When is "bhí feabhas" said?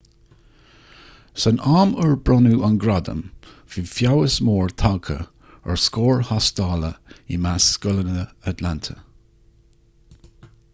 3.75-4.39